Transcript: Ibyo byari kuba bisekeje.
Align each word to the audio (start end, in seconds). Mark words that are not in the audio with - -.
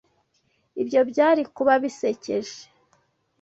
Ibyo 0.81 1.01
byari 1.09 1.41
kuba 1.55 1.73
bisekeje. 1.83 2.59